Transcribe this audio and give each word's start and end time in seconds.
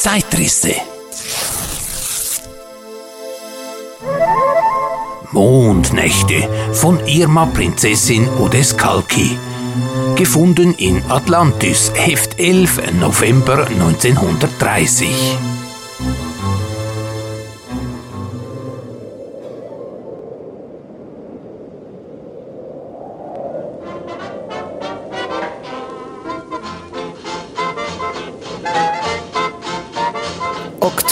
Zeitrisse. 0.00 0.72
Mondnächte 5.30 6.48
von 6.72 6.98
Irma 7.06 7.44
Prinzessin 7.44 8.26
Odescalchi. 8.38 9.38
Gefunden 10.16 10.72
in 10.72 11.04
Atlantis, 11.10 11.92
Heft 11.94 12.38
11, 12.38 12.92
November 12.98 13.66
1930. 13.66 15.59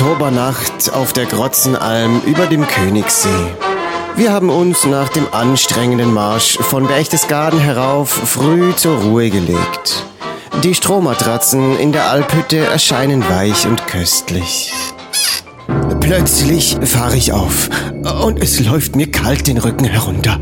Oktobernacht 0.09 0.91
auf 0.95 1.13
der 1.13 1.27
Grotzenalm 1.27 2.23
über 2.25 2.47
dem 2.47 2.67
Königssee. 2.67 3.29
Wir 4.17 4.33
haben 4.33 4.49
uns 4.49 4.87
nach 4.87 5.11
dem 5.11 5.27
anstrengenden 5.35 6.15
Marsch 6.15 6.57
von 6.57 6.87
Berchtesgaden 6.87 7.61
herauf 7.61 8.09
früh 8.09 8.75
zur 8.75 9.03
Ruhe 9.03 9.29
gelegt. 9.29 10.07
Die 10.65 10.75
Strohmatratzen 10.75 11.79
in 11.79 11.93
der 11.93 12.11
Alphütte 12.11 12.57
erscheinen 12.57 13.23
weich 13.29 13.67
und 13.67 13.87
köstlich. 13.87 14.73
Plötzlich 16.01 16.79
fahre 16.81 17.19
ich 17.19 17.35
auf 17.35 17.69
und 18.25 18.43
es 18.43 18.61
läuft 18.61 18.97
mir 18.97 19.11
kalt 19.11 19.47
den 19.47 19.59
Rücken 19.59 19.85
herunter. 19.85 20.41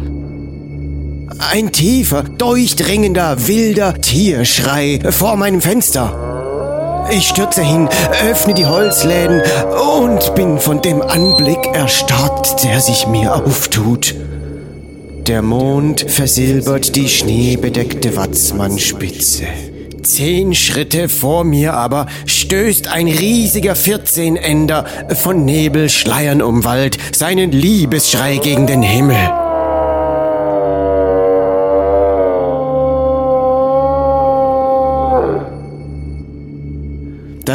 Ein 1.50 1.72
tiefer, 1.72 2.22
durchdringender, 2.22 3.48
wilder 3.48 4.00
Tierschrei 4.00 5.00
vor 5.10 5.34
meinem 5.36 5.60
Fenster. 5.60 6.25
Ich 7.10 7.28
stürze 7.28 7.62
hin, 7.62 7.88
öffne 8.28 8.54
die 8.54 8.66
Holzläden 8.66 9.40
und 10.02 10.34
bin 10.34 10.58
von 10.58 10.82
dem 10.82 11.02
Anblick 11.02 11.58
erstarrt, 11.72 12.64
der 12.64 12.80
sich 12.80 13.06
mir 13.06 13.34
auftut. 13.34 14.14
Der 15.26 15.42
Mond 15.42 16.04
versilbert 16.08 16.96
die 16.96 17.08
schneebedeckte 17.08 18.16
Watzmannspitze. 18.16 19.44
Zehn 20.02 20.54
Schritte 20.54 21.08
vor 21.08 21.44
mir 21.44 21.74
aber 21.74 22.06
stößt 22.26 22.88
ein 22.88 23.08
riesiger 23.08 23.74
Vierzehnender 23.74 24.84
von 25.14 25.44
Nebelschleiern 25.44 26.42
umwallt 26.42 26.98
seinen 27.14 27.50
Liebesschrei 27.50 28.36
gegen 28.36 28.66
den 28.66 28.82
Himmel. 28.82 29.45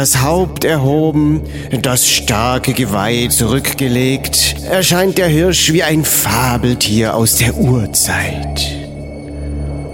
Das 0.02 0.20
Haupt 0.20 0.64
erhoben, 0.64 1.42
das 1.80 2.10
starke 2.10 2.72
Geweih 2.72 3.28
zurückgelegt, 3.28 4.56
erscheint 4.68 5.16
der 5.16 5.28
Hirsch 5.28 5.72
wie 5.72 5.84
ein 5.84 6.04
Fabeltier 6.04 7.14
aus 7.14 7.36
der 7.36 7.56
Urzeit. 7.56 8.66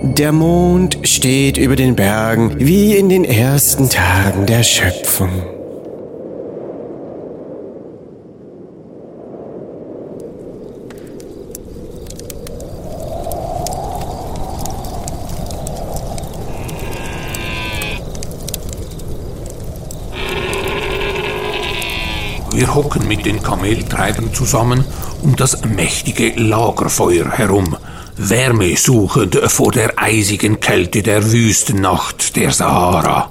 Der 0.03 0.33
Mond 0.33 0.97
steht 1.03 1.59
über 1.59 1.77
den 1.77 1.95
Bergen 1.95 2.55
wie 2.59 2.97
in 2.97 3.11
den 3.11 3.27
ersten 3.27 3.91
Tagen 3.91 4.47
der 4.47 4.62
Schöpfung. 4.62 5.58
Wir 22.59 22.75
hocken 22.75 23.06
mit 23.06 23.25
den 23.25 23.41
Kameltreibern 23.41 24.34
zusammen 24.34 24.84
um 25.23 25.37
das 25.37 25.64
mächtige 25.64 26.31
Lagerfeuer 26.31 27.31
herum, 27.31 27.77
Wärme 28.17 28.77
suchend 28.77 29.36
vor 29.46 29.70
der 29.70 29.92
eisigen 29.96 30.58
Kälte 30.58 31.05
der 31.05 31.30
Wüstennacht 31.30 32.35
der 32.35 32.51
Sahara. 32.51 33.30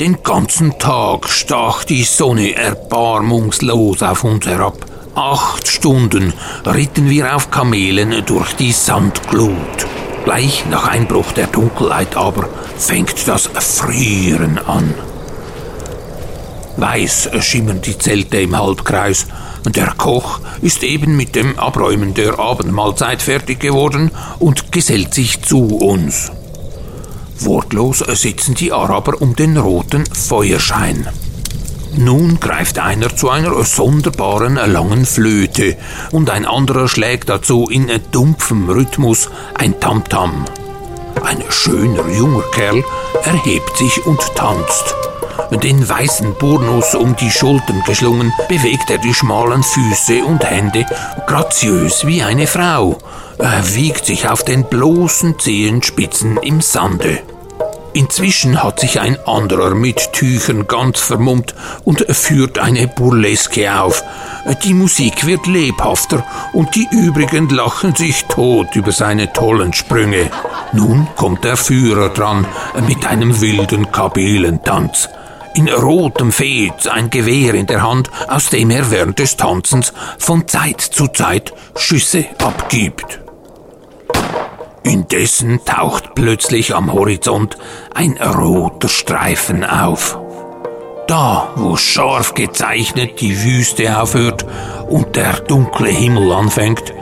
Den 0.00 0.22
ganzen 0.22 0.78
Tag 0.78 1.28
stach 1.28 1.84
die 1.84 2.04
Sonne 2.04 2.54
erbarmungslos 2.54 4.02
auf 4.02 4.24
uns 4.24 4.46
herab. 4.46 4.78
Acht 5.14 5.68
Stunden 5.68 6.32
ritten 6.64 7.10
wir 7.10 7.36
auf 7.36 7.50
Kamelen 7.50 8.24
durch 8.24 8.54
die 8.54 8.72
Sandglut. 8.72 9.86
Gleich 10.24 10.64
nach 10.70 10.88
Einbruch 10.88 11.32
der 11.32 11.48
Dunkelheit 11.48 12.16
aber 12.16 12.48
fängt 12.78 13.28
das 13.28 13.50
Frieren 13.58 14.56
an. 14.56 14.94
Weiß 16.78 17.30
schimmern 17.40 17.82
die 17.82 17.98
Zelte 17.98 18.40
im 18.40 18.56
Halbkreis. 18.56 19.26
Der 19.66 19.94
Koch 19.96 20.38
ist 20.62 20.84
eben 20.84 21.16
mit 21.16 21.34
dem 21.34 21.58
Abräumen 21.58 22.14
der 22.14 22.38
Abendmahlzeit 22.38 23.20
fertig 23.20 23.58
geworden 23.58 24.12
und 24.38 24.70
gesellt 24.70 25.12
sich 25.12 25.42
zu 25.42 25.66
uns. 25.66 26.30
Wortlos 27.40 27.98
sitzen 27.98 28.54
die 28.54 28.72
Araber 28.72 29.20
um 29.20 29.34
den 29.34 29.56
roten 29.56 30.04
Feuerschein. 30.06 31.08
Nun 31.96 32.38
greift 32.38 32.78
einer 32.78 33.14
zu 33.14 33.28
einer 33.28 33.64
sonderbaren 33.64 34.54
langen 34.54 35.04
Flöte 35.04 35.76
und 36.12 36.30
ein 36.30 36.46
anderer 36.46 36.86
schlägt 36.86 37.28
dazu 37.28 37.68
in 37.68 37.90
dumpfem 38.12 38.70
Rhythmus 38.70 39.28
ein 39.54 39.80
Tamtam. 39.80 40.44
-Tam. 40.44 41.24
Ein 41.24 41.42
schöner 41.48 42.08
junger 42.08 42.44
Kerl 42.52 42.84
erhebt 43.24 43.76
sich 43.76 44.06
und 44.06 44.20
tanzt. 44.36 45.07
Den 45.62 45.88
weißen 45.88 46.34
Burnus 46.34 46.94
um 46.94 47.16
die 47.16 47.30
Schultern 47.30 47.82
geschlungen, 47.86 48.32
bewegt 48.48 48.90
er 48.90 48.98
die 48.98 49.14
schmalen 49.14 49.62
Füße 49.62 50.24
und 50.24 50.44
Hände 50.44 50.86
graziös 51.26 52.06
wie 52.06 52.22
eine 52.22 52.46
Frau. 52.46 52.98
Er 53.38 53.74
wiegt 53.74 54.06
sich 54.06 54.28
auf 54.28 54.44
den 54.44 54.64
bloßen 54.64 55.38
Zehenspitzen 55.38 56.38
im 56.38 56.60
Sande. 56.60 57.20
Inzwischen 57.94 58.62
hat 58.62 58.80
sich 58.80 59.00
ein 59.00 59.16
anderer 59.26 59.74
mit 59.74 60.12
Tüchern 60.12 60.68
ganz 60.68 61.00
vermummt 61.00 61.54
und 61.84 62.04
führt 62.14 62.58
eine 62.58 62.86
Burleske 62.86 63.80
auf. 63.80 64.04
Die 64.62 64.74
Musik 64.74 65.26
wird 65.26 65.46
lebhafter 65.46 66.24
und 66.52 66.74
die 66.74 66.86
übrigen 66.90 67.48
lachen 67.48 67.94
sich 67.94 68.24
tot 68.26 68.76
über 68.76 68.92
seine 68.92 69.32
tollen 69.32 69.72
Sprünge. 69.72 70.30
Nun 70.72 71.08
kommt 71.16 71.44
der 71.44 71.56
Führer 71.56 72.10
dran 72.10 72.46
mit 72.86 73.06
einem 73.06 73.40
wilden 73.40 73.90
Kabelentanz 73.90 75.08
in 75.58 75.68
rotem 75.68 76.30
Fez 76.30 76.86
ein 76.86 77.10
Gewehr 77.10 77.52
in 77.54 77.66
der 77.66 77.82
Hand, 77.82 78.10
aus 78.28 78.48
dem 78.48 78.70
er 78.70 78.92
während 78.92 79.18
des 79.18 79.36
Tanzens 79.36 79.92
von 80.16 80.46
Zeit 80.46 80.80
zu 80.80 81.08
Zeit 81.08 81.52
Schüsse 81.76 82.26
abgibt. 82.38 83.20
Indessen 84.84 85.64
taucht 85.64 86.14
plötzlich 86.14 86.76
am 86.76 86.92
Horizont 86.92 87.58
ein 87.92 88.16
roter 88.18 88.88
Streifen 88.88 89.64
auf. 89.64 90.16
Da, 91.08 91.48
wo 91.56 91.76
scharf 91.76 92.34
gezeichnet 92.34 93.20
die 93.20 93.42
Wüste 93.42 94.00
aufhört 94.00 94.46
und 94.88 95.16
der 95.16 95.40
dunkle 95.40 95.90
Himmel 95.90 96.30
anfängt, 96.30 96.94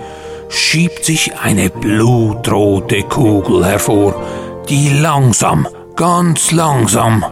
schiebt 0.48 1.04
sich 1.04 1.36
eine 1.36 1.68
blutrote 1.68 3.02
Kugel 3.02 3.66
hervor, 3.66 4.14
die 4.70 4.88
langsam, 4.88 5.68
ganz 5.94 6.52
langsam 6.52 7.22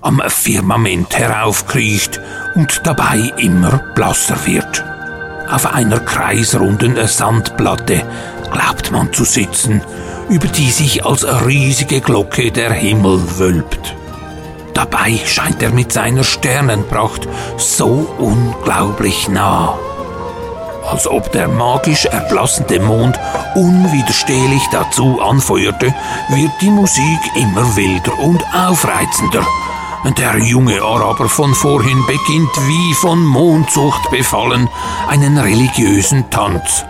am 0.00 0.22
Firmament 0.28 1.16
heraufkriecht 1.18 2.20
und 2.54 2.80
dabei 2.84 3.32
immer 3.36 3.78
blasser 3.94 4.46
wird. 4.46 4.84
Auf 5.50 5.66
einer 5.72 6.00
kreisrunden 6.00 6.96
Sandplatte 7.06 8.02
glaubt 8.52 8.90
man 8.92 9.12
zu 9.12 9.24
sitzen, 9.24 9.82
über 10.28 10.46
die 10.46 10.70
sich 10.70 11.04
als 11.04 11.24
riesige 11.46 12.00
Glocke 12.00 12.52
der 12.52 12.72
Himmel 12.72 13.20
wölbt. 13.38 13.94
Dabei 14.74 15.18
scheint 15.26 15.62
er 15.62 15.70
mit 15.70 15.92
seiner 15.92 16.22
Sternenpracht 16.22 17.26
so 17.56 18.14
unglaublich 18.18 19.28
nah. 19.28 19.78
Als 20.88 21.06
ob 21.06 21.32
der 21.32 21.48
magisch 21.48 22.06
erblassende 22.06 22.80
Mond 22.80 23.18
unwiderstehlich 23.54 24.62
dazu 24.70 25.20
anfeuerte, 25.20 25.94
wird 26.30 26.52
die 26.60 26.70
Musik 26.70 27.18
immer 27.34 27.76
wilder 27.76 28.18
und 28.20 28.42
aufreizender 28.54 29.44
der 30.04 30.38
junge 30.38 30.80
Araber 30.82 31.28
von 31.28 31.54
vorhin 31.54 32.04
beginnt 32.06 32.50
wie 32.66 32.94
von 32.94 33.24
Mondsucht 33.24 34.10
befallen 34.10 34.68
einen 35.08 35.38
religiösen 35.38 36.28
Tanz. 36.30 36.84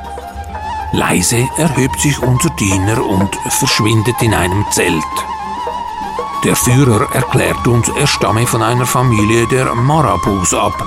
Leise 0.93 1.47
erhebt 1.57 2.01
sich 2.01 2.19
unser 2.23 2.51
Diener 2.51 3.05
und 3.05 3.35
verschwindet 3.49 4.21
in 4.23 4.35
einem 4.35 4.65
Zelt. 4.71 5.03
Der 6.45 6.55
Führer 6.55 7.13
erklärt 7.15 7.67
uns, 7.67 7.89
er 7.89 8.07
stamme 8.07 8.47
von 8.47 8.63
einer 8.63 8.87
Familie 8.87 9.47
der 9.49 9.75
Marabus 9.75 10.55
ab 10.55 10.87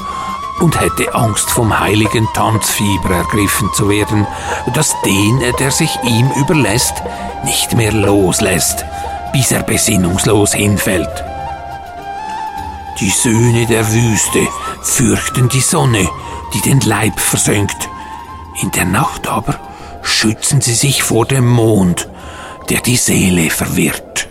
und 0.60 0.80
hätte 0.80 1.14
Angst 1.14 1.50
vom 1.50 1.78
heiligen 1.78 2.28
Tanzfieber 2.34 3.10
ergriffen 3.16 3.70
zu 3.74 3.90
werden, 3.90 4.26
das 4.74 4.96
den, 5.06 5.42
der 5.60 5.72
sich 5.72 5.92
ihm 6.04 6.32
überlässt, 6.32 7.04
nicht 7.44 7.76
mehr 7.76 7.92
loslässt, 7.92 8.86
bis 9.34 9.52
er 9.52 9.64
besinnungslos 9.64 10.54
hinfällt. 10.54 11.31
Die 13.02 13.10
Söhne 13.10 13.66
der 13.66 13.92
Wüste 13.92 14.48
fürchten 14.84 15.50
die 15.50 15.60
Sonne, 15.60 16.08
die 16.54 16.62
den 16.62 16.80
Leib 16.82 17.20
versenkt. 17.20 17.90
In 18.62 18.70
der 18.70 18.86
Nacht 18.86 19.28
aber 19.28 19.60
schützen 20.04 20.62
sie 20.62 20.76
sich 20.76 21.02
vor 21.02 21.26
dem 21.26 21.50
Mond, 21.50 22.08
der 22.70 22.80
die 22.82 22.98
Seele 22.98 23.50
verwirrt. 23.50 24.28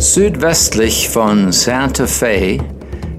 Südwestlich 0.00 1.08
von 1.08 1.52
Santa 1.52 2.08
Fe 2.08 2.58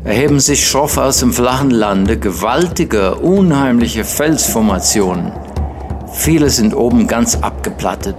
erheben 0.03 0.39
sich 0.39 0.67
schroff 0.67 0.97
aus 0.97 1.19
dem 1.19 1.33
flachen 1.33 1.71
Lande 1.71 2.17
gewaltige, 2.17 3.15
unheimliche 3.15 4.03
Felsformationen. 4.03 5.31
Viele 6.13 6.49
sind 6.49 6.75
oben 6.75 7.07
ganz 7.07 7.35
abgeplattet, 7.35 8.15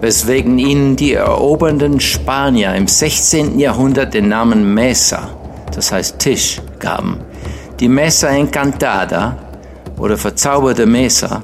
weswegen 0.00 0.58
ihnen 0.58 0.96
die 0.96 1.14
erobernden 1.14 2.00
Spanier 2.00 2.74
im 2.74 2.86
16. 2.86 3.58
Jahrhundert 3.58 4.14
den 4.14 4.28
Namen 4.28 4.72
Mesa, 4.72 5.30
das 5.74 5.92
heißt 5.92 6.18
Tisch, 6.18 6.60
gaben. 6.78 7.18
Die 7.80 7.88
Mesa 7.88 8.28
Encantada 8.28 9.36
oder 9.98 10.16
verzauberte 10.16 10.86
Mesa 10.86 11.42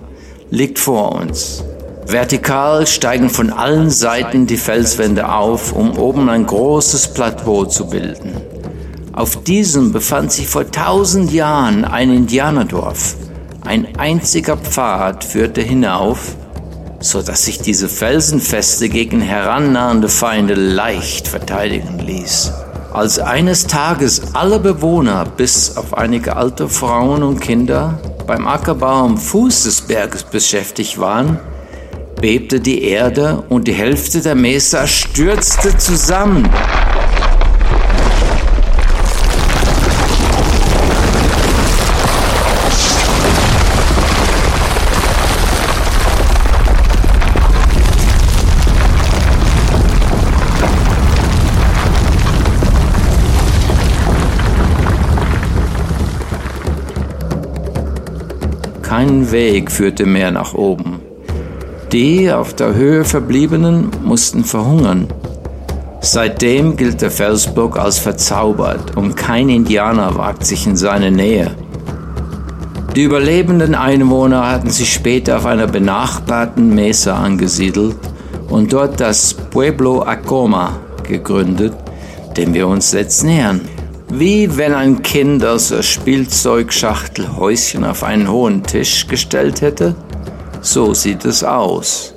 liegt 0.50 0.79
vor 0.79 1.12
uns. 1.12 1.64
Vertikal 2.06 2.87
steigen 2.87 3.31
von 3.31 3.50
allen 3.50 3.90
Seiten 3.90 4.46
die 4.46 4.56
Felswände 4.56 5.29
auf, 5.31 5.73
um 5.73 5.96
oben 5.96 6.29
ein 6.29 6.46
großes 6.46 7.08
Plateau 7.08 7.64
zu 7.64 7.88
bilden. 7.88 8.51
Auf 9.14 9.44
diesem 9.44 9.92
befand 9.92 10.32
sich 10.32 10.48
vor 10.48 10.70
tausend 10.70 11.32
Jahren 11.32 11.84
ein 11.84 12.10
Indianerdorf. 12.10 13.16
Ein 13.62 13.98
einziger 13.98 14.56
Pfad 14.56 15.22
führte 15.22 15.60
hinauf, 15.60 16.34
so 17.00 17.20
dass 17.20 17.44
sich 17.44 17.60
diese 17.60 17.90
Felsenfeste 17.90 18.88
gegen 18.88 19.20
herannahende 19.20 20.08
Feinde 20.08 20.54
leicht 20.54 21.28
verteidigen 21.28 21.98
ließ. 21.98 22.52
Als 22.94 23.18
eines 23.18 23.66
Tages 23.66 24.34
alle 24.34 24.58
Bewohner, 24.58 25.26
bis 25.26 25.76
auf 25.76 25.92
einige 25.92 26.36
alte 26.36 26.68
Frauen 26.68 27.22
und 27.22 27.40
Kinder, 27.40 27.98
beim 28.26 28.46
Ackerbau 28.46 29.04
am 29.04 29.18
Fuß 29.18 29.64
des 29.64 29.82
Berges 29.82 30.22
beschäftigt 30.22 30.98
waren, 30.98 31.38
bebte 32.18 32.60
die 32.60 32.82
Erde 32.84 33.44
und 33.50 33.68
die 33.68 33.72
Hälfte 33.74 34.22
der 34.22 34.36
Mesa 34.36 34.86
stürzte 34.86 35.76
zusammen. 35.76 36.48
Kein 59.02 59.32
Weg 59.32 59.72
führte 59.72 60.06
mehr 60.06 60.31
nach 60.31 60.54
oben. 60.54 61.00
Die 61.90 62.31
auf 62.31 62.54
der 62.54 62.76
Höhe 62.76 63.04
verbliebenen 63.04 63.90
mussten 64.04 64.44
verhungern. 64.44 65.08
Seitdem 66.00 66.76
gilt 66.76 67.02
der 67.02 67.10
Felsblock 67.10 67.81
als 67.81 67.99
verzaubert 67.99 68.96
und 68.96 69.16
kein 69.16 69.49
Indianer 69.49 70.16
wagt 70.16 70.46
sich 70.46 70.69
in 70.69 70.76
seine 70.76 71.10
Nähe. 71.10 71.50
Die 72.94 73.02
überlebenden 73.02 73.75
Einwohner 73.75 74.49
hatten 74.49 74.70
sich 74.70 74.93
später 74.93 75.38
auf 75.38 75.46
einer 75.46 75.66
benachbarten 75.66 76.72
Mesa 76.72 77.16
angesiedelt 77.16 77.96
und 78.50 78.72
dort 78.72 79.00
das 79.00 79.34
Pueblo 79.34 80.02
Acoma 80.02 80.78
gegründet, 81.02 81.75
dem 82.37 82.55
wir 82.55 82.69
uns 82.69 82.93
jetzt 82.93 83.25
nähern. 83.25 83.62
Wie 84.14 84.58
wenn 84.58 84.74
ein 84.74 85.00
Kind 85.00 85.42
aus 85.42 85.68
der 85.68 85.80
Spielzeugschachtel 85.80 87.34
Häuschen 87.34 87.82
auf 87.82 88.04
einen 88.04 88.30
hohen 88.30 88.62
Tisch 88.62 89.06
gestellt 89.06 89.62
hätte? 89.62 89.94
So 90.60 90.92
sieht 90.92 91.24
es 91.24 91.42
aus. 91.42 92.14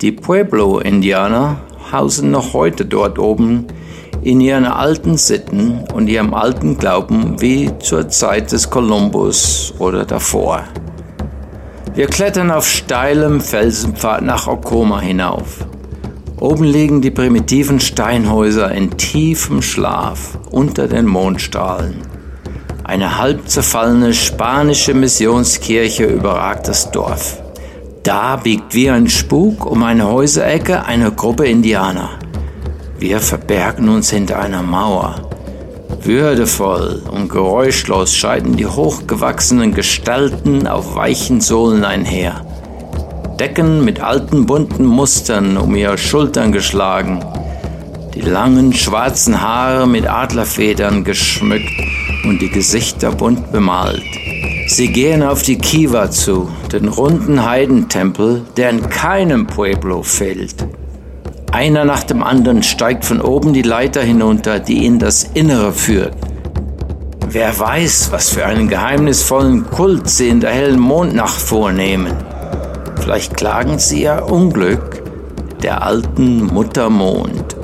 Die 0.00 0.10
Pueblo-Indianer 0.10 1.60
hausen 1.92 2.30
noch 2.30 2.54
heute 2.54 2.86
dort 2.86 3.18
oben 3.18 3.66
in 4.22 4.40
ihren 4.40 4.64
alten 4.64 5.18
Sitten 5.18 5.84
und 5.92 6.08
ihrem 6.08 6.32
alten 6.32 6.78
Glauben 6.78 7.38
wie 7.42 7.70
zur 7.78 8.08
Zeit 8.08 8.50
des 8.50 8.70
Kolumbus 8.70 9.74
oder 9.78 10.06
davor. 10.06 10.64
Wir 11.94 12.06
klettern 12.06 12.50
auf 12.50 12.66
steilem 12.66 13.42
Felsenpfad 13.42 14.22
nach 14.22 14.46
Okoma 14.46 15.00
hinauf. 15.00 15.67
Oben 16.40 16.64
liegen 16.64 17.00
die 17.00 17.10
primitiven 17.10 17.80
Steinhäuser 17.80 18.70
in 18.70 18.96
tiefem 18.96 19.60
Schlaf 19.60 20.38
unter 20.50 20.86
den 20.86 21.06
Mondstrahlen. 21.06 21.96
Eine 22.84 23.18
halb 23.18 23.48
zerfallene 23.48 24.14
spanische 24.14 24.94
Missionskirche 24.94 26.04
überragt 26.04 26.68
das 26.68 26.92
Dorf. 26.92 27.42
Da 28.04 28.36
biegt 28.36 28.72
wie 28.72 28.88
ein 28.88 29.08
Spuk 29.08 29.66
um 29.66 29.82
eine 29.82 30.08
Häuserecke 30.08 30.86
eine 30.86 31.10
Gruppe 31.10 31.46
Indianer. 31.46 32.10
Wir 32.98 33.18
verbergen 33.18 33.88
uns 33.88 34.10
hinter 34.10 34.38
einer 34.38 34.62
Mauer. 34.62 35.28
Würdevoll 36.02 37.02
und 37.10 37.28
geräuschlos 37.28 38.14
scheiden 38.14 38.56
die 38.56 38.66
hochgewachsenen 38.66 39.74
Gestalten 39.74 40.68
auf 40.68 40.94
weichen 40.94 41.40
Sohlen 41.40 41.84
einher. 41.84 42.46
Decken 43.38 43.84
mit 43.84 44.00
alten 44.00 44.46
bunten 44.46 44.84
Mustern 44.84 45.56
um 45.56 45.76
ihre 45.76 45.96
Schultern 45.96 46.50
geschlagen, 46.50 47.24
die 48.12 48.20
langen 48.20 48.72
schwarzen 48.72 49.40
Haare 49.40 49.86
mit 49.86 50.08
Adlerfedern 50.08 51.04
geschmückt 51.04 51.70
und 52.24 52.42
die 52.42 52.50
Gesichter 52.50 53.12
bunt 53.12 53.52
bemalt. 53.52 54.02
Sie 54.66 54.88
gehen 54.88 55.22
auf 55.22 55.42
die 55.42 55.56
Kiva 55.56 56.10
zu, 56.10 56.50
den 56.72 56.88
runden 56.88 57.44
Heidentempel, 57.44 58.42
der 58.56 58.70
in 58.70 58.90
keinem 58.90 59.46
Pueblo 59.46 60.02
fehlt. 60.02 60.56
Einer 61.52 61.84
nach 61.84 62.02
dem 62.02 62.24
anderen 62.24 62.64
steigt 62.64 63.04
von 63.04 63.20
oben 63.20 63.52
die 63.52 63.62
Leiter 63.62 64.02
hinunter, 64.02 64.58
die 64.58 64.84
in 64.84 64.98
das 64.98 65.22
Innere 65.34 65.72
führt. 65.72 66.12
Wer 67.30 67.56
weiß, 67.56 68.08
was 68.10 68.30
für 68.30 68.44
einen 68.44 68.68
geheimnisvollen 68.68 69.70
Kult 69.70 70.08
sie 70.08 70.28
in 70.28 70.40
der 70.40 70.50
hellen 70.50 70.80
Mondnacht 70.80 71.40
vornehmen. 71.40 72.12
Vielleicht 73.08 73.38
klagen 73.38 73.78
sie 73.78 74.02
ja 74.02 74.18
Unglück 74.18 75.02
der 75.62 75.82
alten 75.82 76.44
Mutter 76.44 76.90
Mond. 76.90 77.57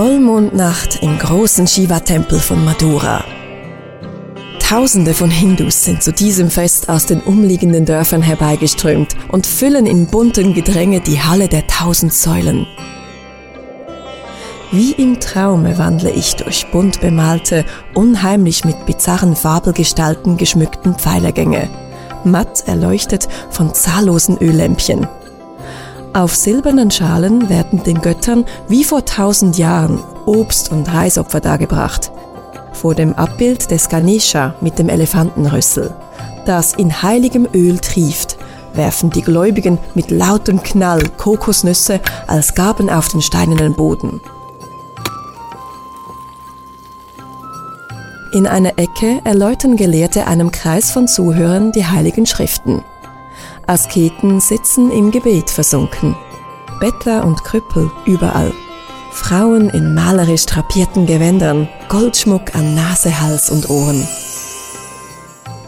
Vollmondnacht 0.00 1.02
im 1.02 1.18
großen 1.18 1.66
Shiva-Tempel 1.66 2.38
von 2.38 2.64
Madura. 2.64 3.22
Tausende 4.58 5.12
von 5.12 5.30
Hindus 5.30 5.84
sind 5.84 6.02
zu 6.02 6.10
diesem 6.10 6.48
Fest 6.48 6.88
aus 6.88 7.04
den 7.04 7.20
umliegenden 7.20 7.84
Dörfern 7.84 8.22
herbeigeströmt 8.22 9.14
und 9.28 9.46
füllen 9.46 9.84
in 9.84 10.06
bunten 10.06 10.54
Gedränge 10.54 11.02
die 11.02 11.20
Halle 11.20 11.48
der 11.48 11.66
tausend 11.66 12.14
Säulen. 12.14 12.66
Wie 14.72 14.92
im 14.92 15.20
Traume 15.20 15.76
wandle 15.76 16.12
ich 16.12 16.34
durch 16.36 16.66
bunt 16.72 17.02
bemalte, 17.02 17.66
unheimlich 17.92 18.64
mit 18.64 18.86
bizarren 18.86 19.36
Fabelgestalten 19.36 20.38
geschmückten 20.38 20.94
Pfeilergänge, 20.94 21.68
matt 22.24 22.66
erleuchtet 22.66 23.28
von 23.50 23.74
zahllosen 23.74 24.38
Öllämpchen– 24.38 25.06
auf 26.12 26.34
silbernen 26.34 26.90
Schalen 26.90 27.48
werden 27.48 27.82
den 27.84 28.00
Göttern 28.00 28.44
wie 28.68 28.84
vor 28.84 29.04
tausend 29.04 29.58
Jahren 29.58 30.02
Obst 30.26 30.72
und 30.72 30.92
Reisopfer 30.92 31.40
dargebracht. 31.40 32.10
Vor 32.72 32.94
dem 32.94 33.14
Abbild 33.14 33.70
des 33.70 33.88
Ganesha 33.88 34.54
mit 34.60 34.78
dem 34.78 34.88
Elefantenrüssel, 34.88 35.94
das 36.46 36.74
in 36.74 37.02
heiligem 37.02 37.46
Öl 37.54 37.78
trieft, 37.78 38.38
werfen 38.74 39.10
die 39.10 39.22
Gläubigen 39.22 39.78
mit 39.94 40.10
lautem 40.10 40.62
Knall 40.62 41.02
Kokosnüsse 41.16 42.00
als 42.26 42.54
Gaben 42.54 42.90
auf 42.90 43.08
den 43.08 43.22
steinernen 43.22 43.74
Boden. 43.74 44.20
In 48.32 48.46
einer 48.46 48.78
Ecke 48.78 49.20
erläutern 49.24 49.76
Gelehrte 49.76 50.26
einem 50.26 50.52
Kreis 50.52 50.92
von 50.92 51.08
Zuhörern 51.08 51.72
die 51.72 51.86
heiligen 51.86 52.26
Schriften. 52.26 52.84
Asketen 53.66 54.40
sitzen 54.40 54.90
im 54.90 55.10
Gebet 55.10 55.50
versunken. 55.50 56.16
Bettler 56.80 57.24
und 57.24 57.44
Krüppel 57.44 57.90
überall. 58.06 58.52
Frauen 59.12 59.68
in 59.70 59.94
malerisch 59.94 60.46
drapierten 60.46 61.06
Gewändern, 61.06 61.68
Goldschmuck 61.88 62.54
an 62.54 62.74
Nase, 62.74 63.20
Hals 63.20 63.50
und 63.50 63.68
Ohren. 63.68 64.06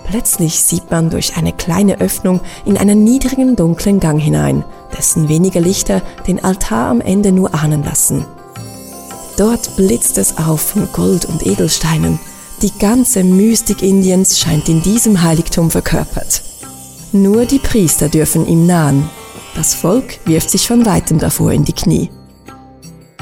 Plötzlich 0.05 0.63
sieht 0.63 0.91
man 0.91 1.11
durch 1.11 1.37
eine 1.37 1.53
kleine 1.53 2.01
Öffnung 2.01 2.41
in 2.65 2.77
einen 2.77 3.03
niedrigen 3.03 3.57
dunklen 3.57 3.99
Gang 3.99 4.21
hinein, 4.21 4.65
dessen 4.97 5.29
wenige 5.29 5.61
Lichter 5.61 6.03
den 6.27 6.43
Altar 6.45 6.89
am 6.89 7.01
Ende 7.01 7.33
nur 7.33 7.55
ahnen 7.55 7.83
lassen. 7.83 8.25
Dort 9.37 9.77
blitzt 9.77 10.19
es 10.19 10.37
auf 10.37 10.61
von 10.61 10.89
Gold 10.93 11.25
und 11.25 11.47
Edelsteinen. 11.47 12.19
Die 12.61 12.73
ganze 12.79 13.25
Mystik 13.25 13.83
Indiens 13.83 14.39
scheint 14.39 14.69
in 14.69 14.83
diesem 14.83 15.23
Heiligtum 15.23 15.71
verkörpert. 15.71 16.43
Nur 17.15 17.45
die 17.45 17.59
Priester 17.59 18.09
dürfen 18.09 18.47
ihm 18.47 18.65
nahen. 18.65 19.11
Das 19.55 19.75
Volk 19.75 20.19
wirft 20.25 20.49
sich 20.49 20.67
von 20.67 20.87
weitem 20.87 21.19
davor 21.19 21.53
in 21.53 21.63
die 21.63 21.75
Knie. 21.75 22.11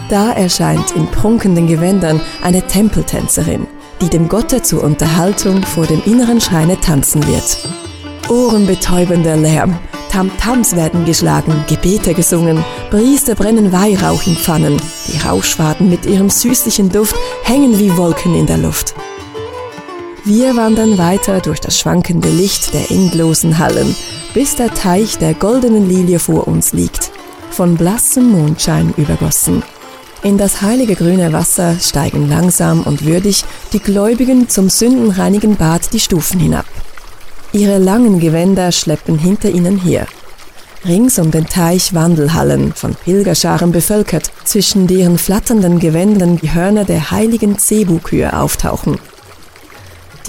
Da 0.08 0.30
erscheint 0.30 0.92
in 0.92 1.08
prunkenden 1.08 1.66
Gewändern 1.66 2.20
eine 2.40 2.64
Tempeltänzerin, 2.64 3.66
die 4.00 4.08
dem 4.08 4.28
Gotte 4.28 4.62
zur 4.62 4.84
Unterhaltung 4.84 5.64
vor 5.64 5.86
dem 5.86 6.00
inneren 6.04 6.40
Schreine 6.40 6.80
tanzen 6.80 7.26
wird. 7.26 7.68
Ohrenbetäubender 8.28 9.36
Lärm, 9.36 9.76
Tamtams 10.08 10.76
werden 10.76 11.04
geschlagen, 11.04 11.64
Gebete 11.68 12.14
gesungen, 12.14 12.64
Priester 12.90 13.34
brennen 13.34 13.72
Weihrauch 13.72 14.24
in 14.24 14.36
Pfannen, 14.36 14.80
die 15.08 15.18
Rauchschwaden 15.18 15.90
mit 15.90 16.06
ihrem 16.06 16.30
süßlichen 16.30 16.90
Duft 16.90 17.16
hängen 17.42 17.76
wie 17.80 17.96
Wolken 17.96 18.36
in 18.36 18.46
der 18.46 18.58
Luft. 18.58 18.94
Wir 20.24 20.54
wandern 20.54 20.98
weiter 20.98 21.40
durch 21.40 21.60
das 21.60 21.78
schwankende 21.78 22.28
Licht 22.28 22.74
der 22.74 22.90
endlosen 22.90 23.58
Hallen, 23.58 23.96
bis 24.34 24.54
der 24.54 24.72
Teich 24.74 25.16
der 25.16 25.32
goldenen 25.32 25.88
Lilie 25.88 26.18
vor 26.18 26.46
uns 26.46 26.74
liegt, 26.74 27.10
von 27.50 27.76
blassem 27.76 28.30
Mondschein 28.30 28.92
übergossen. 28.98 29.62
In 30.22 30.36
das 30.36 30.60
heilige 30.60 30.94
grüne 30.94 31.32
Wasser 31.32 31.76
steigen 31.80 32.28
langsam 32.28 32.82
und 32.82 33.06
würdig 33.06 33.44
die 33.72 33.78
Gläubigen 33.78 34.50
zum 34.50 34.68
sündenreinigen 34.68 35.56
Bad 35.56 35.94
die 35.94 36.00
Stufen 36.00 36.38
hinab. 36.38 36.66
Ihre 37.52 37.78
langen 37.78 38.20
Gewänder 38.20 38.72
schleppen 38.72 39.18
hinter 39.18 39.48
ihnen 39.48 39.78
her. 39.78 40.06
Rings 40.84 41.18
um 41.18 41.30
den 41.30 41.46
Teich 41.46 41.94
Wandelhallen, 41.94 42.74
von 42.74 42.94
Pilgerscharen 42.94 43.72
bevölkert, 43.72 44.30
zwischen 44.44 44.86
deren 44.86 45.16
flatternden 45.16 45.78
Gewändern 45.78 46.36
die 46.36 46.52
Hörner 46.52 46.84
der 46.84 47.10
heiligen 47.10 47.58
Cebu-Kühe 47.58 48.38
auftauchen. 48.38 48.98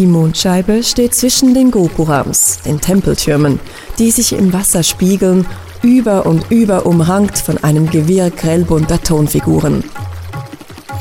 Die 0.01 0.07
Mondscheibe 0.07 0.81
steht 0.81 1.13
zwischen 1.13 1.53
den 1.53 1.69
Gopurams, 1.69 2.57
den 2.65 2.81
Tempeltürmen, 2.81 3.59
die 3.99 4.09
sich 4.09 4.33
im 4.33 4.51
Wasser 4.51 4.81
spiegeln 4.81 5.45
über 5.83 6.25
und 6.25 6.49
über 6.49 6.87
umrankt 6.87 7.37
von 7.37 7.63
einem 7.63 7.87
Gewirr 7.87 8.31
grellbunter 8.31 8.99
Tonfiguren. 9.03 9.83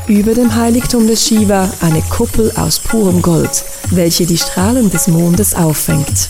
Über 0.07 0.35
dem 0.35 0.55
Heiligtum 0.55 1.07
des 1.07 1.27
Shiva 1.27 1.71
eine 1.81 2.03
Kuppel 2.11 2.53
aus 2.57 2.79
purem 2.79 3.23
Gold, 3.23 3.65
welche 3.91 4.27
die 4.27 4.37
Strahlen 4.37 4.91
des 4.91 5.09
Mondes 5.09 5.55
auffängt. 5.55 6.29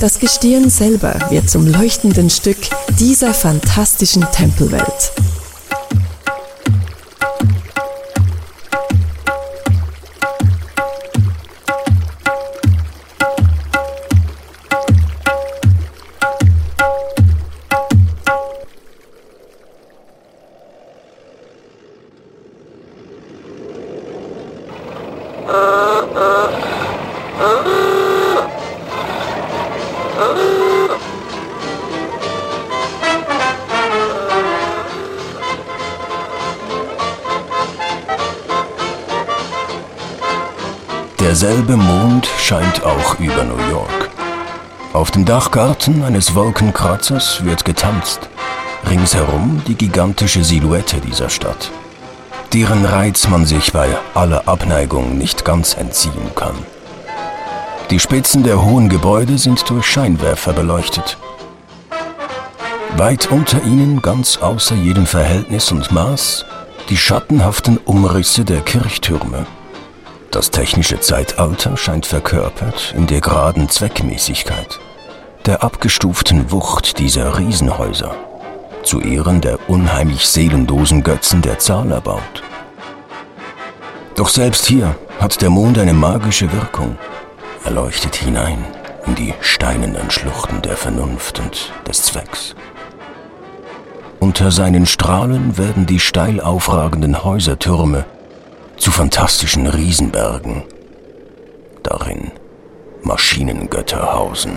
Das 0.00 0.18
Gestirn 0.18 0.68
selber 0.68 1.14
wird 1.30 1.48
zum 1.48 1.66
leuchtenden 1.66 2.28
Stück 2.28 2.58
dieser 3.00 3.32
fantastischen 3.32 4.26
Tempelwelt. 4.32 5.12
Mond 42.52 42.64
scheint 42.64 42.84
auch 42.84 43.18
über 43.18 43.44
New 43.44 43.70
York. 43.70 44.10
Auf 44.92 45.10
dem 45.10 45.24
Dachgarten 45.24 46.04
eines 46.04 46.34
Wolkenkratzers 46.34 47.44
wird 47.44 47.64
getanzt. 47.64 48.28
Ringsherum 48.88 49.62
die 49.66 49.74
gigantische 49.74 50.44
Silhouette 50.44 51.00
dieser 51.00 51.30
Stadt, 51.30 51.70
deren 52.52 52.84
Reiz 52.84 53.26
man 53.28 53.46
sich 53.46 53.72
bei 53.72 53.88
aller 54.12 54.46
Abneigung 54.48 55.16
nicht 55.16 55.46
ganz 55.46 55.74
entziehen 55.74 56.34
kann. 56.34 56.56
Die 57.90 57.98
Spitzen 57.98 58.42
der 58.42 58.62
hohen 58.62 58.90
Gebäude 58.90 59.38
sind 59.38 59.68
durch 59.70 59.86
Scheinwerfer 59.86 60.52
beleuchtet. 60.52 61.16
Weit 62.98 63.30
unter 63.30 63.62
ihnen, 63.62 64.02
ganz 64.02 64.36
außer 64.36 64.74
jedem 64.74 65.06
Verhältnis 65.06 65.72
und 65.72 65.90
Maß, 65.90 66.44
die 66.90 66.98
schattenhaften 66.98 67.78
Umrisse 67.78 68.44
der 68.44 68.60
Kirchtürme. 68.60 69.46
Das 70.32 70.50
technische 70.50 70.98
Zeitalter 70.98 71.76
scheint 71.76 72.06
verkörpert 72.06 72.94
in 72.96 73.06
der 73.06 73.20
geraden 73.20 73.68
Zweckmäßigkeit, 73.68 74.80
der 75.44 75.62
abgestuften 75.62 76.50
Wucht 76.50 76.98
dieser 76.98 77.38
Riesenhäuser, 77.38 78.14
zu 78.82 79.02
Ehren 79.02 79.42
der 79.42 79.58
unheimlich 79.68 80.26
seelenlosen 80.26 81.02
Götzen 81.02 81.42
der 81.42 81.58
Zahl 81.58 81.92
erbaut. 81.92 82.42
Doch 84.16 84.30
selbst 84.30 84.64
hier 84.64 84.96
hat 85.20 85.42
der 85.42 85.50
Mond 85.50 85.78
eine 85.78 85.92
magische 85.92 86.50
Wirkung. 86.50 86.96
Er 87.64 87.72
leuchtet 87.72 88.16
hinein 88.16 88.64
in 89.06 89.14
die 89.14 89.34
steinernen 89.42 90.10
Schluchten 90.10 90.62
der 90.62 90.78
Vernunft 90.78 91.40
und 91.40 91.72
des 91.86 92.04
Zwecks. 92.04 92.54
Unter 94.18 94.50
seinen 94.50 94.86
Strahlen 94.86 95.58
werden 95.58 95.84
die 95.84 96.00
steil 96.00 96.40
aufragenden 96.40 97.22
Häusertürme 97.22 98.06
zu 98.82 98.90
fantastischen 98.90 99.68
Riesenbergen. 99.68 100.64
Darin 101.84 102.32
Maschinengötter 103.04 104.12
hausen. 104.12 104.56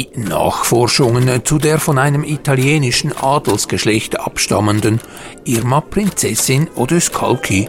Die 0.00 0.08
Nachforschungen 0.14 1.44
zu 1.44 1.58
der 1.58 1.78
von 1.78 1.98
einem 1.98 2.24
italienischen 2.24 3.14
Adelsgeschlecht 3.14 4.18
abstammenden 4.18 4.98
Irma 5.44 5.82
Prinzessin 5.82 6.70
Odescalchi 6.74 7.68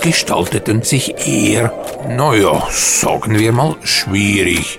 gestalteten 0.00 0.82
sich 0.82 1.26
eher, 1.26 1.72
naja, 2.08 2.68
sagen 2.70 3.40
wir 3.40 3.50
mal, 3.50 3.74
schwierig. 3.82 4.78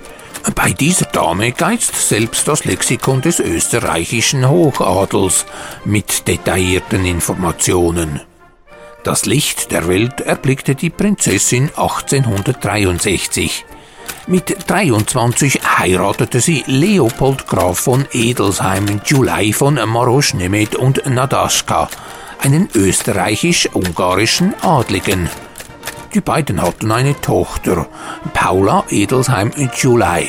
Bei 0.54 0.70
dieser 0.72 1.04
Dame 1.04 1.52
geizt 1.52 1.94
selbst 2.08 2.48
das 2.48 2.64
Lexikon 2.64 3.20
des 3.20 3.40
österreichischen 3.40 4.48
Hochadels 4.48 5.44
mit 5.84 6.26
detaillierten 6.26 7.04
Informationen. 7.04 8.22
Das 9.04 9.26
Licht 9.26 9.70
der 9.70 9.86
Welt 9.86 10.22
erblickte 10.22 10.74
die 10.74 10.88
Prinzessin 10.88 11.64
1863. 11.76 13.66
Mit 14.28 14.56
23 14.66 15.60
heiratete 15.78 16.40
sie 16.40 16.64
Leopold 16.66 17.46
Graf 17.46 17.78
von 17.78 18.06
Edelsheim 18.10 19.00
Julai 19.04 19.52
von 19.52 19.74
Maroschnemet 19.76 20.74
und 20.74 21.06
Nadaschka, 21.06 21.88
einen 22.40 22.68
österreichisch-ungarischen 22.74 24.52
Adligen. 24.62 25.30
Die 26.12 26.20
beiden 26.20 26.60
hatten 26.60 26.90
eine 26.90 27.20
Tochter, 27.20 27.86
Paula 28.34 28.82
Edelsheim 28.90 29.52
Julai. 29.76 30.26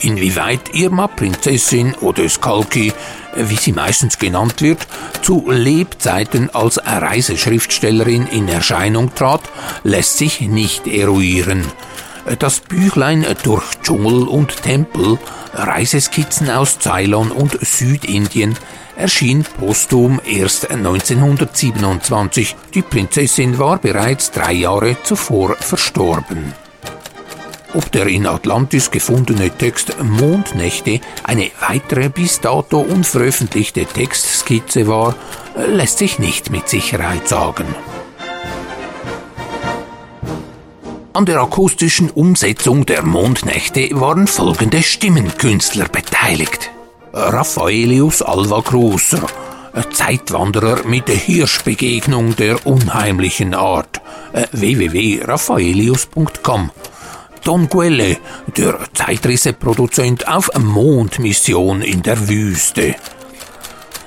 Inwieweit 0.00 0.74
Irma 0.74 1.06
Prinzessin 1.06 1.94
oder 2.02 2.28
Skalki, 2.28 2.92
wie 3.34 3.56
sie 3.56 3.72
meistens 3.72 4.18
genannt 4.18 4.60
wird, 4.60 4.86
zu 5.22 5.50
Lebzeiten 5.50 6.50
als 6.54 6.78
Reiseschriftstellerin 6.84 8.26
in 8.26 8.46
Erscheinung 8.46 9.14
trat, 9.14 9.40
lässt 9.84 10.18
sich 10.18 10.42
nicht 10.42 10.86
eruieren. 10.86 11.64
Das 12.36 12.60
Büchlein 12.60 13.24
durch 13.42 13.64
Dschungel 13.82 14.28
und 14.28 14.62
Tempel, 14.62 15.18
Reiseskizzen 15.54 16.50
aus 16.50 16.78
Ceylon 16.78 17.30
und 17.30 17.58
Südindien 17.66 18.56
erschien 18.96 19.44
posthum 19.44 20.20
erst 20.24 20.70
1927. 20.70 22.56
Die 22.74 22.82
Prinzessin 22.82 23.58
war 23.58 23.78
bereits 23.78 24.30
drei 24.30 24.52
Jahre 24.52 24.96
zuvor 25.02 25.56
verstorben. 25.56 26.52
Ob 27.74 27.92
der 27.92 28.06
in 28.06 28.26
Atlantis 28.26 28.90
gefundene 28.90 29.50
Text 29.50 30.02
Mondnächte 30.02 31.00
eine 31.24 31.50
weitere 31.66 32.08
bis 32.08 32.40
dato 32.40 32.80
unveröffentlichte 32.80 33.84
Textskizze 33.84 34.86
war, 34.86 35.14
lässt 35.54 35.98
sich 35.98 36.18
nicht 36.18 36.50
mit 36.50 36.68
Sicherheit 36.68 37.28
sagen. 37.28 37.66
An 41.18 41.26
der 41.26 41.40
akustischen 41.40 42.10
Umsetzung 42.10 42.86
der 42.86 43.02
Mondnächte 43.02 43.88
waren 43.94 44.28
folgende 44.28 44.84
Stimmenkünstler 44.84 45.88
beteiligt. 45.88 46.70
Raffaelius 47.12 48.22
Alva 48.22 48.62
Cruser, 48.62 49.26
Zeitwanderer 49.90 50.86
mit 50.86 51.08
der 51.08 51.16
Hirschbegegnung 51.16 52.36
der 52.36 52.64
unheimlichen 52.64 53.54
Art, 53.54 54.00
www.raffaelius.com. 54.52 56.70
Don 57.42 57.68
Quelle, 57.68 58.18
der 58.56 58.78
Zeitrisseproduzent 58.94 60.28
auf 60.28 60.56
Mondmission 60.56 61.82
in 61.82 62.04
der 62.04 62.28
Wüste. 62.28 62.94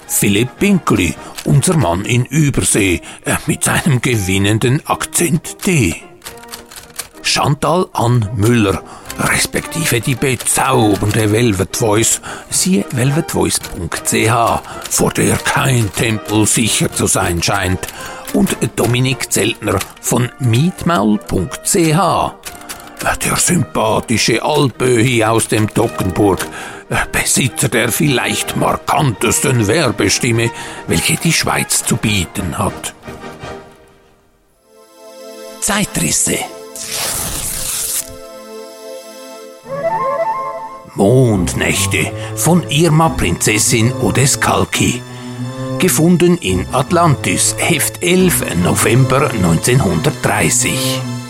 Philipp 0.08 0.60
Pinkli, 0.60 1.13
unser 1.44 1.75
Mann 1.75 2.06
in 2.06 2.24
Übersee, 2.24 3.01
mit 3.48 3.65
seinem 3.65 4.01
gewinnenden 4.01 4.88
Akzent 4.88 5.68
D. 5.68 6.03
Chantal 7.23 7.87
Ann 7.93 8.29
Müller, 8.35 8.81
respektive 9.17 10.01
die 10.01 10.15
bezaubernde 10.15 11.31
Velvet 11.31 11.77
Voice, 11.77 12.21
siehe 12.49 12.85
velvetvoice.ch, 12.91 14.31
vor 14.89 15.11
der 15.11 15.37
kein 15.37 15.91
Tempel 15.93 16.45
sicher 16.45 16.91
zu 16.91 17.07
sein 17.07 17.41
scheint, 17.41 17.87
und 18.33 18.55
Dominik 18.75 19.31
Zeltner 19.31 19.79
von 19.99 20.31
mietmaul.ch. 20.39 21.75
Der 23.25 23.35
sympathische 23.35 24.43
Alpöhi 24.43 25.23
aus 25.23 25.47
dem 25.47 25.67
Dockenburg, 25.73 26.45
Besitzer 27.11 27.69
der 27.69 27.91
vielleicht 27.91 28.55
markantesten 28.57 29.67
Werbestimme, 29.67 30.51
welche 30.87 31.15
die 31.15 31.33
Schweiz 31.33 31.83
zu 31.83 31.97
bieten 31.97 32.57
hat. 32.57 32.93
Zeitrisse 35.61 36.37
Mondnächte 40.95 42.11
von 42.35 42.63
Irma 42.69 43.09
Prinzessin 43.09 43.91
Odescalchi. 43.93 45.01
Gefunden 45.79 46.38
in 46.38 46.67
Atlantis, 46.71 47.55
Heft 47.57 48.03
11, 48.03 48.55
November 48.63 49.31
1930. 49.31 51.20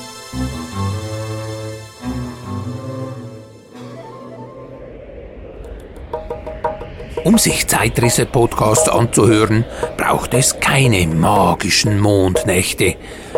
Um 7.23 7.37
sich 7.37 7.67
Zeitrisse-Podcasts 7.67 8.89
anzuhören, 8.89 9.63
braucht 9.97 10.33
es 10.33 10.59
keine 10.59 11.05
magischen 11.07 11.99
Mondnächte. 11.99 12.95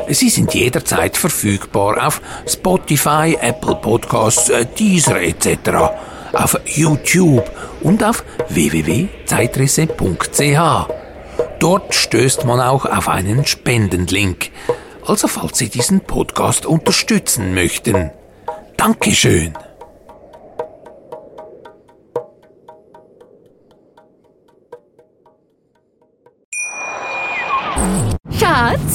Sie 0.08 0.30
sind 0.30 0.54
jederzeit 0.54 1.18
verfügbar 1.18 2.08
auf 2.08 2.22
Spotify, 2.48 3.38
Apple 3.42 3.76
Podcasts, 3.76 4.48
äh, 4.50 4.66
Deezer 4.66 5.22
etc., 5.22 5.58
auf 6.34 6.58
YouTube 6.66 7.50
und 7.82 8.04
auf 8.04 8.24
www.zeitrisse.ch. 8.50 10.88
Dort 11.60 11.94
stößt 11.94 12.46
man 12.46 12.60
auch 12.60 12.86
auf 12.86 13.10
einen 13.10 13.46
Spendenlink. 13.46 14.50
Also 15.06 15.28
falls 15.28 15.58
Sie 15.58 15.70
diesen 15.70 16.02
Podcast 16.02 16.66
unterstützen 16.66 17.54
möchten. 17.54 18.12
Dankeschön. 18.78 19.54